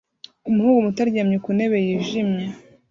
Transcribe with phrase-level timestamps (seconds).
[0.49, 2.45] Umuhungu muto aryamye ku ntebe yijimye